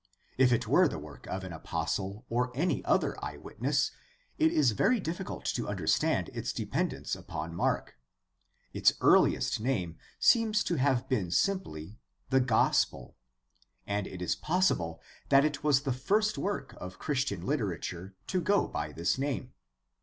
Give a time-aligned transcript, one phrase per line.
[0.35, 3.91] If it were the work of an apostle or any other eyewitness,
[4.39, 7.99] it is very difficult to under stand its dependence upon Mark.
[8.73, 11.99] Its earliest name seems to have been simply
[12.31, 13.15] "The Gospel,"
[13.85, 18.67] and it is possible that it was the first work of Christian literature to go
[18.67, 19.53] by this name.